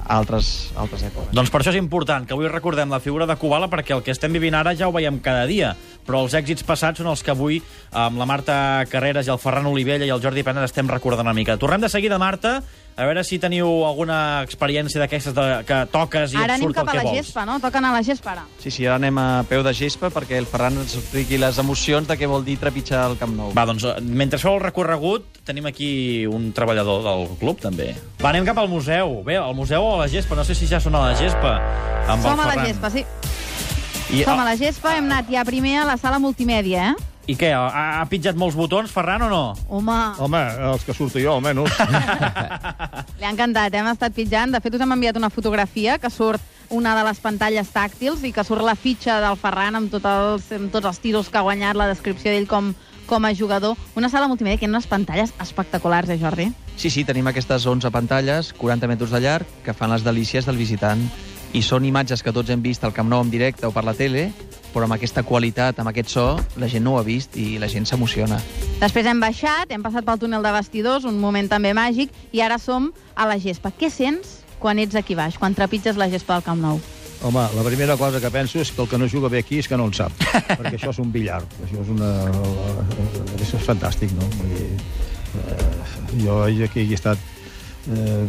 a 0.07 0.17
altres, 0.19 0.71
altres 0.79 1.03
èpoques. 1.07 1.33
Doncs 1.35 1.51
per 1.53 1.61
això 1.63 1.73
és 1.75 1.79
important 1.81 2.27
que 2.27 2.35
avui 2.37 2.49
recordem 2.51 2.91
la 2.93 3.01
figura 3.03 3.27
de 3.27 3.37
Kubala 3.41 3.69
perquè 3.71 3.95
el 3.97 4.03
que 4.07 4.13
estem 4.15 4.33
vivint 4.35 4.55
ara 4.59 4.75
ja 4.79 4.89
ho 4.89 4.95
veiem 4.95 5.19
cada 5.23 5.47
dia, 5.51 5.73
però 6.07 6.23
els 6.25 6.35
èxits 6.39 6.65
passats 6.67 7.01
són 7.03 7.11
els 7.13 7.23
que 7.27 7.33
avui 7.35 7.61
amb 7.93 8.19
la 8.21 8.27
Marta 8.31 8.85
Carreras 8.91 9.27
i 9.29 9.33
el 9.35 9.41
Ferran 9.43 9.67
Olivella 9.71 10.07
i 10.07 10.13
el 10.15 10.23
Jordi 10.23 10.45
Pena 10.47 10.65
estem 10.67 10.89
recordant 10.91 11.27
una 11.27 11.35
mica. 11.37 11.59
Tornem 11.59 11.81
de 11.83 11.89
seguida, 11.93 12.19
Marta, 12.19 12.61
a 12.97 13.07
veure 13.07 13.23
si 13.25 13.39
teniu 13.41 13.67
alguna 13.87 14.43
experiència 14.45 14.80
d'aquestes 14.89 15.35
de- 15.35 15.65
que 15.67 15.87
toques 15.93 16.33
i 16.33 16.37
Ara 16.37 16.45
et 16.45 16.51
anem 16.53 16.63
surt 16.69 16.75
cap 16.77 16.85
el 16.85 16.89
a 16.89 16.93
que 16.93 16.97
la 16.99 17.03
vols. 17.05 17.17
gespa, 17.27 17.45
no? 17.47 17.61
Toca 17.61 17.79
anar 17.79 17.91
a 17.91 17.93
la 17.99 18.03
gespa 18.03 18.33
ara. 18.33 18.45
Sí, 18.63 18.71
sí, 18.71 18.87
ara 18.87 18.95
anem 18.97 19.19
a 19.19 19.45
peu 19.49 19.63
de 19.63 19.75
gespa 19.75 20.09
perquè 20.11 20.39
el 20.39 20.47
Ferran 20.47 20.73
ens 20.79 20.95
expliqui 20.97 21.37
les 21.39 21.59
emocions 21.59 22.07
de 22.09 22.17
què 22.19 22.27
vol 22.27 22.45
dir 22.45 22.57
trepitjar 22.59 23.11
el 23.11 23.19
Camp 23.19 23.35
Nou. 23.37 23.53
Va, 23.55 23.67
doncs, 23.67 23.85
eh, 23.85 24.01
mentre 24.01 24.39
feu 24.39 24.55
el 24.55 24.61
recorregut, 24.61 25.25
tenim 25.45 25.67
aquí 25.67 26.25
un 26.27 26.53
treballador 26.53 27.03
del 27.03 27.37
club, 27.39 27.61
també. 27.61 27.95
Va, 28.23 28.31
anem 28.31 28.45
cap 28.45 28.59
al 28.59 28.69
museu. 28.69 29.23
Bé, 29.25 29.37
al 29.37 29.55
museu 29.55 29.83
o 29.83 29.95
a 30.01 30.07
la 30.07 30.09
gespa, 30.09 30.35
no 30.35 30.45
sé 30.45 30.55
si 30.55 30.67
ja 30.67 30.81
són 30.81 30.95
a 30.95 31.11
la 31.11 31.15
gespa. 31.17 31.61
Amb 32.09 32.23
Som 32.23 32.33
el 32.33 32.41
a 32.41 32.47
la 32.47 32.53
Ferran. 32.53 32.67
gespa, 32.67 32.91
sí. 32.91 33.05
I, 34.13 34.25
Som 34.25 34.41
a 34.41 34.45
la 34.45 34.57
gespa, 34.57 34.97
hem 34.97 35.05
anat 35.05 35.29
ja 35.31 35.45
primer 35.45 35.79
a 35.79 35.85
la 35.85 35.97
sala 35.97 36.19
multimèdia, 36.19 36.91
eh? 36.91 36.95
I 37.29 37.37
què, 37.39 37.51
ha, 37.55 38.01
ha 38.01 38.07
pitjat 38.11 38.39
molts 38.39 38.57
botons, 38.57 38.91
Ferran, 38.91 39.23
o 39.27 39.29
no? 39.31 39.43
Home, 39.69 39.97
Home, 40.25 40.41
els 40.73 40.87
que 40.87 40.95
surto 40.97 41.21
jo, 41.21 41.37
almenys. 41.37 41.77
li 43.21 43.27
ha 43.27 43.31
encantat, 43.31 43.75
eh? 43.75 43.83
hem 43.83 43.91
estat 43.93 44.17
pitjant. 44.17 44.55
De 44.55 44.61
fet, 44.65 44.75
us 44.75 44.83
hem 44.83 44.97
enviat 44.97 45.21
una 45.21 45.31
fotografia 45.31 45.99
que 46.01 46.11
surt 46.11 46.43
una 46.71 46.95
de 46.97 47.05
les 47.05 47.19
pantalles 47.21 47.71
tàctils 47.75 48.23
i 48.25 48.33
que 48.33 48.45
surt 48.47 48.65
la 48.65 48.77
fitxa 48.79 49.19
del 49.23 49.39
Ferran 49.39 49.79
amb, 49.79 49.91
tot 49.93 50.07
els, 50.07 50.47
amb 50.57 50.73
tots 50.73 50.89
els 50.91 51.03
títols 51.03 51.31
que 51.31 51.39
ha 51.39 51.47
guanyat, 51.47 51.79
la 51.79 51.91
descripció 51.91 52.33
d'ell 52.33 52.49
com, 52.51 52.73
com 53.11 53.27
a 53.27 53.35
jugador. 53.35 53.79
Una 53.99 54.09
sala 54.09 54.31
multimèdia 54.31 54.59
que 54.59 54.67
hi 54.67 54.71
ha 54.71 54.75
unes 54.75 54.89
pantalles 54.91 55.35
espectaculars, 55.43 56.11
eh, 56.11 56.19
Jordi? 56.19 56.51
Sí, 56.77 56.91
sí, 56.91 57.05
tenim 57.05 57.27
aquestes 57.29 57.67
11 57.67 57.91
pantalles, 57.93 58.55
40 58.57 58.89
metres 58.91 59.11
de 59.11 59.21
llarg, 59.21 59.59
que 59.67 59.75
fan 59.75 59.93
les 59.93 60.07
delícies 60.07 60.47
del 60.47 60.59
visitant. 60.59 61.03
I 61.53 61.63
són 61.67 61.85
imatges 61.85 62.23
que 62.23 62.33
tots 62.33 62.51
hem 62.51 62.63
vist 62.63 62.87
al 62.87 62.95
Camp 62.95 63.11
Nou 63.11 63.23
en 63.27 63.31
directe 63.31 63.67
o 63.67 63.75
per 63.75 63.83
la 63.85 63.95
tele, 63.99 64.31
però 64.75 64.87
amb 64.87 64.97
aquesta 64.97 65.25
qualitat, 65.27 65.79
amb 65.81 65.91
aquest 65.91 66.13
so, 66.13 66.27
la 66.61 66.69
gent 66.71 66.85
no 66.87 66.95
ho 66.95 67.01
ha 67.01 67.07
vist 67.07 67.37
i 67.41 67.59
la 67.63 67.69
gent 67.71 67.89
s'emociona. 67.89 68.41
Després 68.81 69.09
hem 69.11 69.21
baixat, 69.23 69.73
hem 69.75 69.83
passat 69.85 70.07
pel 70.07 70.21
túnel 70.23 70.45
de 70.47 70.53
vestidors, 70.55 71.09
un 71.09 71.19
moment 71.21 71.51
també 71.51 71.75
màgic, 71.77 72.15
i 72.33 72.43
ara 72.45 72.59
som 72.59 72.91
a 73.15 73.27
la 73.29 73.39
gespa. 73.43 73.73
Què 73.75 73.91
sents 73.93 74.41
quan 74.61 74.79
ets 74.79 74.97
aquí 74.99 75.17
baix, 75.19 75.39
quan 75.41 75.57
trepitges 75.57 75.99
la 76.01 76.11
gespa 76.13 76.39
del 76.39 76.47
Camp 76.47 76.61
Nou? 76.63 76.81
Home, 77.23 77.43
la 77.53 77.65
primera 77.67 77.99
cosa 78.01 78.21
que 78.21 78.31
penso 78.33 78.61
és 78.61 78.71
que 78.73 78.81
el 78.81 78.89
que 78.89 78.97
no 78.97 79.09
juga 79.09 79.29
bé 79.29 79.43
aquí 79.43 79.59
és 79.61 79.69
que 79.69 79.77
no 79.77 79.91
en 79.91 79.93
sap, 79.93 80.15
perquè 80.61 80.77
això 80.79 80.95
és 80.95 81.01
un 81.03 81.11
billar, 81.13 81.43
això 81.67 81.83
és 81.83 81.91
una... 81.93 82.15
Això 83.37 83.59
és 83.59 83.67
fantàstic, 83.67 84.15
no? 84.17 84.29
Vull 84.39 84.55
dir, 84.55 84.71
eh, 85.43 85.69
jo 86.23 86.41
aquí 86.65 86.87
he 86.87 86.97
estat 86.97 87.21
eh, 87.93 88.25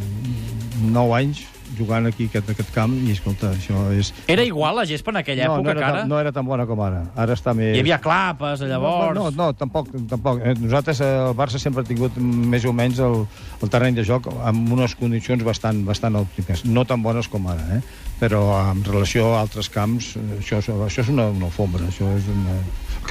9 0.81 1.15
anys 1.21 1.45
jugant 1.77 2.07
aquí 2.09 2.27
aquest, 2.29 2.51
aquest 2.53 2.71
camp 2.75 2.93
i, 2.97 3.11
escolta, 3.15 3.51
això 3.55 3.85
és... 3.95 4.11
Era 4.31 4.45
igual 4.47 4.77
la 4.79 4.85
gespa 4.89 5.13
en 5.13 5.21
aquella 5.21 5.47
no, 5.47 5.57
època 5.57 5.67
no 5.67 5.71
era, 5.71 5.79
que 5.79 5.87
ara? 5.87 6.01
tan, 6.01 6.11
no 6.11 6.19
era 6.19 6.33
tan 6.35 6.47
bona 6.47 6.67
com 6.69 6.83
ara. 6.85 7.01
Ara 7.23 7.37
està 7.37 7.55
més... 7.57 7.73
Hi 7.77 7.83
havia 7.83 7.99
clapes, 8.03 8.63
llavors... 8.67 9.15
No, 9.17 9.29
no, 9.35 9.49
tampoc. 9.57 9.91
tampoc. 10.11 10.43
Eh, 10.43 10.55
Nosaltres, 10.59 11.01
eh, 11.05 11.11
el 11.29 11.35
Barça 11.37 11.61
sempre 11.61 11.85
ha 11.85 11.87
tingut 11.87 12.17
més 12.21 12.67
o 12.67 12.75
menys 12.75 13.01
el, 13.03 13.23
el 13.61 13.73
terreny 13.73 13.97
de 13.97 14.05
joc 14.07 14.29
amb 14.31 14.71
unes 14.77 14.95
condicions 14.99 15.43
bastant, 15.47 15.83
bastant 15.87 16.19
òptimes. 16.21 16.65
No 16.69 16.85
tan 16.89 17.03
bones 17.05 17.31
com 17.31 17.49
ara, 17.51 17.79
eh? 17.79 17.81
però 18.21 18.43
en 18.69 18.83
relació 18.85 19.31
a 19.33 19.41
altres 19.41 19.71
camps, 19.73 20.13
eh, 20.19 20.37
això, 20.37 20.61
això 20.61 21.01
és 21.01 21.09
una, 21.09 21.31
una 21.33 21.49
alfombra. 21.49 21.87
Això 21.89 22.09
és 22.17 22.29
una... 22.31 22.59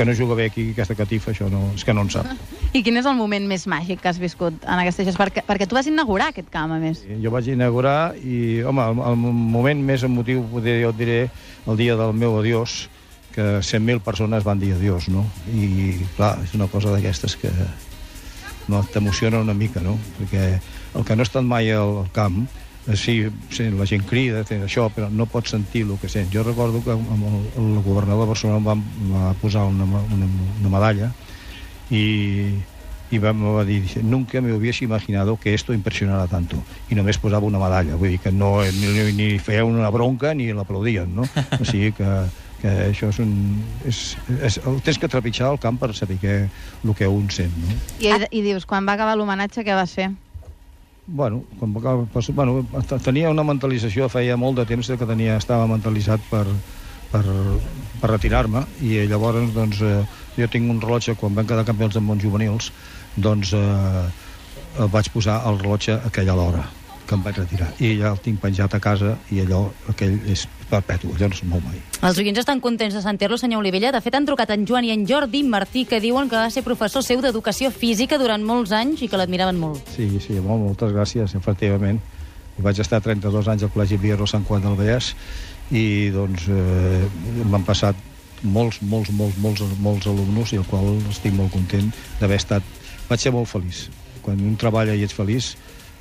Que 0.01 0.07
no 0.09 0.15
juga 0.17 0.33
bé 0.33 0.47
aquí, 0.49 0.71
aquesta 0.73 0.95
catifa, 0.97 1.35
això 1.35 1.51
no, 1.53 1.59
és 1.77 1.83
que 1.85 1.93
no 1.93 2.07
en 2.07 2.09
sap. 2.09 2.29
I 2.79 2.81
quin 2.81 2.97
és 2.97 3.05
el 3.05 3.19
moment 3.19 3.45
més 3.45 3.67
màgic 3.69 4.01
que 4.01 4.09
has 4.09 4.17
viscut 4.17 4.63
en 4.65 4.81
aquesta 4.81 5.05
gespa? 5.05 5.27
Perquè, 5.27 5.43
perquè 5.45 5.67
tu 5.69 5.77
vas 5.77 5.91
inaugurar 5.91 6.31
aquest 6.33 6.49
camp, 6.49 6.73
a 6.73 6.79
més. 6.81 7.03
Jo 7.21 7.33
vaig 7.35 7.51
inaugurar 7.53 8.15
i, 8.17 8.63
home, 8.65 8.81
el, 8.81 9.03
el 9.11 9.19
moment 9.21 9.85
més 9.85 10.07
emotiu, 10.09 10.41
poder, 10.49 10.79
jo 10.87 10.95
et 10.95 10.99
diré, 11.03 11.19
el 11.69 11.77
dia 11.77 11.99
del 12.01 12.17
meu 12.17 12.39
adiós, 12.41 12.87
que 13.35 13.61
100.000 13.61 14.01
persones 14.01 14.49
van 14.49 14.65
dir 14.65 14.73
adiós, 14.79 15.11
no? 15.13 15.27
I, 15.53 15.93
clar, 16.17 16.39
és 16.49 16.57
una 16.57 16.71
cosa 16.73 16.95
d'aquestes 16.95 17.37
que 17.43 17.53
no, 18.73 18.81
t'emociona 18.97 19.45
una 19.45 19.53
mica, 19.53 19.85
no? 19.85 19.99
Perquè 20.17 20.47
el 20.97 21.05
que 21.05 21.13
no 21.13 21.27
ha 21.27 21.29
estat 21.29 21.45
mai 21.45 21.69
al 21.77 22.07
camp, 22.17 22.47
sí, 22.95 23.29
sí, 23.51 23.69
la 23.71 23.87
gent 23.87 24.05
crida, 24.09 24.43
té 24.49 24.61
això, 24.65 24.89
però 24.95 25.11
no 25.13 25.29
pots 25.31 25.53
sentir 25.53 25.85
el 25.87 25.97
que 26.01 26.09
sent. 26.09 26.31
Jo 26.33 26.45
recordo 26.47 26.83
que 26.85 26.95
amb 26.97 27.27
el, 27.29 27.39
el 27.61 27.71
governador 27.85 28.25
de 28.25 28.33
Barcelona 28.33 28.61
em 28.61 28.69
va, 28.69 28.77
va 29.15 29.33
posar 29.41 29.67
una, 29.69 29.85
una, 29.85 30.29
una 30.61 30.73
medalla 30.73 31.11
i, 31.91 32.05
i 33.11 33.19
va, 33.19 33.33
va 33.33 33.65
dir, 33.69 33.83
nunca 34.03 34.41
me 34.41 34.53
hubiese 34.53 34.85
imaginado 34.85 35.37
que 35.37 35.55
esto 35.55 35.75
impresionara 35.75 36.27
tanto. 36.27 36.63
I 36.89 36.99
només 36.99 37.19
posava 37.19 37.47
una 37.47 37.61
medalla, 37.63 37.99
vull 38.01 38.15
dir 38.15 38.23
que 38.23 38.33
no, 38.33 38.61
ni, 38.65 38.95
ni, 38.95 39.13
ni 39.19 39.29
feia 39.43 39.65
una 39.67 39.91
bronca 39.91 40.35
ni 40.35 40.51
l'aplaudien, 40.55 41.13
no? 41.15 41.27
O 41.61 41.65
sigui 41.67 41.93
que, 41.93 42.09
que 42.63 42.75
això 42.89 43.11
és 43.11 43.21
un... 43.23 43.35
És, 43.89 44.17
és, 44.41 44.61
el 44.65 44.81
tens 44.87 45.03
que 45.03 45.11
trepitjar 45.11 45.53
el 45.53 45.61
camp 45.61 45.81
per 45.83 45.93
saber 45.99 46.21
què, 46.23 46.41
el 46.85 46.97
que 46.97 47.11
un 47.11 47.29
sent, 47.35 47.55
no? 47.61 47.79
I, 48.01 48.15
I 48.31 48.45
dius, 48.47 48.67
quan 48.67 48.89
va 48.89 48.97
acabar 48.97 49.19
l'homenatge, 49.19 49.67
què 49.67 49.77
vas 49.77 49.95
fer? 49.99 50.13
Bueno, 51.13 51.43
pues, 52.13 52.31
bueno, 52.33 52.65
tenia 53.03 53.31
una 53.35 53.43
mentalització, 53.43 54.07
feia 54.09 54.37
molt 54.39 54.61
de 54.61 54.67
temps 54.69 54.93
que 54.95 55.09
tenia, 55.09 55.41
estava 55.43 55.67
mentalitzat 55.67 56.23
per, 56.31 56.45
per, 57.11 57.25
per 57.99 58.11
retirar-me 58.13 58.63
i 58.87 59.01
llavors 59.11 59.51
doncs, 59.57 59.83
eh, 59.83 60.05
jo 60.39 60.51
tinc 60.53 60.71
un 60.71 60.79
rellotge, 60.79 61.19
quan 61.19 61.35
vam 61.35 61.51
quedar 61.51 61.67
campions 61.67 61.99
del 61.99 62.07
món 62.07 62.23
juvenils, 62.23 62.71
doncs 63.19 63.57
eh, 63.59 64.05
el 64.79 64.93
vaig 64.93 65.11
posar 65.11 65.43
el 65.51 65.59
rellotge 65.59 65.99
a 65.99 66.05
aquella 66.13 66.39
hora 66.39 66.69
que 67.11 67.17
em 67.19 67.23
vaig 67.27 67.39
retirar. 67.41 67.69
I 67.83 67.97
ja 67.99 68.13
el 68.15 68.21
tinc 68.23 68.39
penjat 68.43 68.75
a 68.77 68.81
casa 68.83 69.17
i 69.35 69.41
allò, 69.43 69.65
aquell 69.91 70.15
és 70.31 70.45
perpetu, 70.71 71.11
allò 71.11 71.29
no 71.31 71.35
es 71.35 71.43
mou 71.51 71.63
mai. 71.65 71.81
Els 72.07 72.21
oients 72.23 72.39
estan 72.39 72.63
contents 72.63 72.95
de 72.95 73.03
sentir-lo, 73.03 73.39
senyor 73.41 73.65
Olivella. 73.65 73.91
De 73.91 74.01
fet, 74.05 74.15
han 74.15 74.29
trucat 74.29 74.53
en 74.55 74.67
Joan 74.69 74.87
i 74.87 74.93
en 74.95 75.03
Jordi 75.09 75.43
Martí, 75.43 75.85
que 75.91 75.99
diuen 76.01 76.31
que 76.31 76.39
va 76.39 76.47
ser 76.55 76.63
professor 76.63 77.03
seu 77.03 77.23
d'educació 77.25 77.73
física 77.75 78.19
durant 78.21 78.45
molts 78.47 78.71
anys 78.77 79.03
i 79.03 79.11
que 79.11 79.19
l'admiraven 79.19 79.59
molt. 79.59 79.91
Sí, 79.97 80.07
sí, 80.23 80.39
molt, 80.39 80.63
moltes 80.69 80.95
gràcies, 80.95 81.35
efectivament. 81.35 81.99
I 82.61 82.63
vaig 82.63 82.79
estar 82.83 83.01
32 83.03 83.51
anys 83.51 83.67
al 83.67 83.73
Col·legi 83.75 83.99
Viero 83.99 84.29
Sant 84.31 84.47
Juan 84.47 84.63
del 84.63 84.79
Vallès 84.79 85.15
i 85.75 86.11
doncs 86.15 86.47
eh, 86.51 87.07
m'han 87.47 87.67
passat 87.67 87.99
molts, 88.43 88.79
molts, 88.83 89.11
molts, 89.11 89.39
molts, 89.43 89.65
molts 89.83 90.07
alumnes 90.11 90.53
i 90.55 90.61
el 90.61 90.67
qual 90.71 90.95
estic 91.11 91.35
molt 91.35 91.53
content 91.57 91.91
d'haver 92.21 92.39
estat... 92.39 92.77
Vaig 93.11 93.19
ser 93.19 93.33
molt 93.35 93.51
feliç. 93.51 93.89
Quan 94.23 94.39
un 94.47 94.55
treballa 94.61 94.95
i 94.95 95.03
ets 95.03 95.17
feliç, 95.17 95.57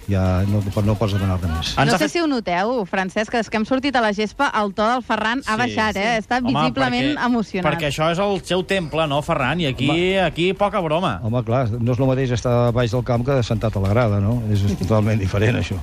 ja 0.09 0.43
no, 0.49 0.59
no 0.85 0.95
pots 0.97 1.13
demanar 1.13 1.37
res 1.39 1.51
més. 1.51 1.73
No 1.87 1.97
sé 2.01 2.09
si 2.09 2.19
ho 2.19 2.27
noteu, 2.27 2.83
Francesc, 2.89 3.31
que 3.31 3.37
des 3.43 3.49
que 3.49 3.57
hem 3.61 3.65
sortit 3.69 3.95
a 3.95 4.01
la 4.01 4.11
gespa, 4.17 4.49
el 4.61 4.73
to 4.73 4.85
del 4.89 5.03
Ferran 5.05 5.43
ha 5.45 5.53
Sí, 5.55 5.59
baixat, 5.61 5.93
sí. 5.95 6.03
eh? 6.03 6.17
Està 6.23 6.39
Home, 6.41 6.51
visiblement 6.51 7.11
perquè- 7.13 7.25
emocionat. 7.29 7.67
Perquè 7.71 7.87
això 7.91 8.11
és 8.11 8.19
el 8.25 8.41
seu 8.43 8.63
temple, 8.65 9.07
no, 9.07 9.21
Ferran? 9.21 9.61
I 9.61 9.67
aquí, 9.71 9.91
aquí 10.17 10.51
poca 10.53 10.79
broma. 10.81 11.19
Home, 11.23 11.43
clar, 11.45 11.67
no 11.79 11.93
és 11.93 11.99
el 11.99 12.07
mateix 12.09 12.31
estar 12.35 12.71
baix 12.75 12.91
del 12.91 13.03
camp 13.05 13.25
que 13.27 13.41
sentat 13.43 13.75
a 13.77 13.79
la 13.85 13.89
grada, 13.93 14.19
no? 14.19 14.41
És 14.51 14.65
totalment 14.79 15.19
diferent, 15.21 15.57
això. 15.61 15.77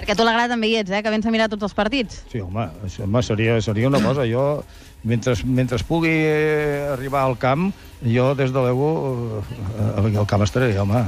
Perquè 0.00 0.14
a 0.14 0.16
tu 0.16 0.24
l'agrada 0.24 0.54
també 0.54 0.70
hi 0.70 0.76
ets, 0.80 0.90
eh? 0.96 1.02
Que 1.04 1.10
vens 1.12 1.26
a 1.28 1.30
mirar 1.30 1.50
tots 1.52 1.62
els 1.68 1.74
partits. 1.76 2.22
Sí, 2.32 2.40
home, 2.40 2.70
això, 2.86 3.04
home 3.04 3.20
seria, 3.22 3.58
seria 3.60 3.88
una 3.90 4.00
cosa. 4.00 4.24
Jo, 4.24 4.62
mentre, 5.04 5.34
mentre 5.44 5.76
pugui 5.84 6.08
eh, 6.08 6.88
arribar 6.94 7.26
al 7.26 7.36
camp, 7.36 7.66
jo, 8.00 8.30
des 8.34 8.48
de 8.54 8.62
l'ego, 8.64 9.42
eh, 9.44 10.16
al 10.16 10.26
camp 10.26 10.42
estaré, 10.46 10.72
home. 10.80 11.04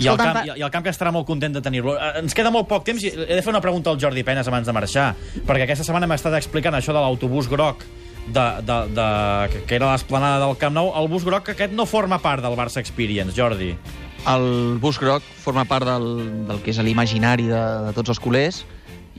I 0.00 0.08
el, 0.08 0.16
camp, 0.16 0.36
I 0.58 0.62
el 0.66 0.70
camp 0.70 0.84
que 0.84 0.90
estarà 0.94 1.12
molt 1.12 1.26
content 1.28 1.54
de 1.54 1.62
tenir-lo. 1.62 1.94
Eh, 1.96 2.12
Ens 2.22 2.34
queda 2.34 2.50
molt 2.50 2.68
poc 2.68 2.84
temps 2.84 3.02
i 3.04 3.08
he 3.12 3.34
de 3.36 3.42
fer 3.42 3.50
una 3.52 3.60
pregunta 3.60 3.90
al 3.90 3.98
Jordi 4.00 4.22
Penes 4.24 4.48
abans 4.48 4.66
de 4.66 4.72
marxar, 4.72 5.14
perquè 5.46 5.64
aquesta 5.68 5.84
setmana 5.84 6.06
m'ha 6.10 6.16
estat 6.20 6.34
explicant 6.38 6.74
això 6.78 6.92
de 6.96 7.00
l'autobús 7.04 7.48
groc 7.48 7.84
de, 8.30 8.44
de, 8.66 8.78
de, 8.94 9.06
que- 9.52 9.64
que 9.66 9.74
era 9.80 9.92
l'esplanada 9.92 10.44
del 10.46 10.56
Camp 10.60 10.74
Nou. 10.76 10.92
El 10.96 11.08
bus 11.08 11.24
groc 11.24 11.44
que 11.48 11.52
aquest 11.56 11.72
no 11.72 11.86
forma 11.86 12.18
part 12.22 12.42
del 12.42 12.56
Barça 12.58 12.78
Experience, 12.80 13.34
Jordi. 13.36 13.74
El 14.28 14.76
bus 14.80 14.98
groc 15.00 15.22
forma 15.40 15.64
part 15.64 15.86
del, 15.88 16.46
del 16.46 16.58
que 16.62 16.70
és 16.74 16.78
l'imaginari 16.84 17.46
de, 17.48 17.60
de 17.88 17.92
tots 17.96 18.10
els 18.12 18.20
culers 18.20 18.64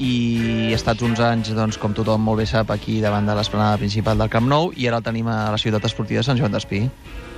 i 0.02 0.70
he 0.72 0.76
estat 0.76 1.02
uns 1.06 1.22
anys, 1.22 1.52
doncs, 1.54 1.78
com 1.82 1.94
tothom 1.94 2.24
molt 2.26 2.42
bé 2.42 2.48
sap, 2.50 2.74
aquí 2.74 3.00
davant 3.04 3.28
de 3.30 3.36
l'esplanada 3.38 3.78
principal 3.78 4.18
del 4.18 4.32
Camp 4.34 4.50
Nou 4.50 4.72
i 4.74 4.90
ara 4.90 5.02
el 5.02 5.06
tenim 5.06 5.30
a 5.30 5.52
la 5.54 5.60
ciutat 5.62 5.86
esportiva 5.86 6.24
de 6.24 6.28
Sant 6.28 6.42
Joan 6.42 6.56
d'Espí. 6.56 6.82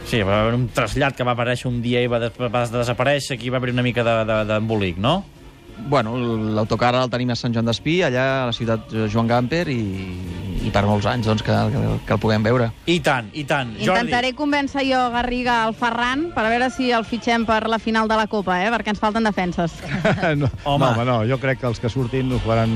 Sí, 0.07 0.21
va 0.23 0.41
haver 0.41 0.55
un 0.55 0.67
trasllat 0.75 1.15
que 1.17 1.27
va 1.27 1.35
aparèixer 1.35 1.69
un 1.69 1.81
dia 1.83 2.01
i 2.03 2.09
va, 2.11 2.19
des 2.23 2.39
va 2.39 2.65
desaparèixer, 2.71 3.37
aquí 3.37 3.51
va 3.51 3.59
haver 3.59 3.73
una 3.75 3.83
mica 3.85 4.03
d'embolic, 4.03 4.31
de, 4.31 4.53
d'embolic, 4.53 4.99
no? 5.03 5.15
Bueno, 5.89 6.15
l'autocar 6.55 6.91
ara 6.91 7.03
el 7.03 7.11
tenim 7.11 7.31
a 7.33 7.37
Sant 7.39 7.55
Joan 7.55 7.67
d'Espí, 7.67 8.01
allà 8.05 8.25
a 8.43 8.47
la 8.51 8.55
ciutat 8.55 8.91
Joan 9.11 9.31
Gamper 9.31 9.65
i, 9.73 9.81
i 10.63 10.71
per 10.71 10.83
molts 10.87 11.07
anys 11.09 11.27
doncs, 11.27 11.43
que, 11.45 11.53
que, 11.73 11.81
que 12.07 12.15
el 12.15 12.21
puguem 12.23 12.45
veure. 12.45 12.69
I 12.89 12.99
tant, 13.03 13.29
i 13.35 13.43
tant. 13.47 13.73
Jordi. 13.77 13.89
Intentaré 13.89 14.33
convèncer 14.37 14.85
jo 14.87 15.01
Garriga 15.13 15.59
al 15.65 15.75
Ferran 15.77 16.29
per 16.35 16.45
veure 16.47 16.69
si 16.73 16.91
el 16.95 17.05
fitxem 17.07 17.45
per 17.47 17.61
la 17.71 17.79
final 17.83 18.09
de 18.11 18.17
la 18.19 18.27
Copa, 18.31 18.59
eh? 18.63 18.71
Perquè 18.73 18.93
ens 18.95 19.03
falten 19.03 19.27
defenses. 19.27 19.75
no, 20.39 20.49
Home. 20.63 20.79
no, 20.85 20.91
home, 20.93 21.05
no, 21.09 21.19
jo 21.29 21.39
crec 21.41 21.61
que 21.61 21.69
els 21.71 21.83
que 21.83 21.91
surtin 21.91 22.31
ho 22.33 22.41
faran... 22.43 22.73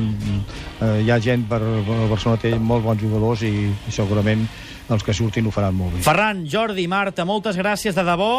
Eh, 0.78 1.02
hi 1.06 1.12
ha 1.12 1.20
gent 1.24 1.48
per... 1.50 1.62
El 1.64 2.08
Barcelona 2.12 2.42
té 2.42 2.54
molt 2.60 2.86
bons 2.86 3.02
jugadors 3.02 3.44
i, 3.48 3.54
i 3.72 3.96
segurament 3.96 4.46
els 4.92 5.04
que 5.04 5.16
surtin 5.16 5.48
ho 5.48 5.52
faran 5.52 5.76
molt 5.76 5.98
bé. 5.98 6.06
Ferran, 6.06 6.46
Jordi, 6.48 6.88
Marta, 6.92 7.26
moltes 7.28 7.60
gràcies 7.60 7.96
de 7.98 8.06
debò. 8.08 8.32